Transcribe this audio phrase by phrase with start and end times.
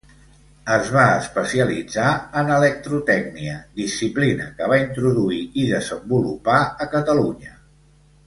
[0.75, 2.05] Es va especialitzar
[2.41, 7.55] en electrotècnia, disciplina que va introduir i desenvolupar a Catalunya.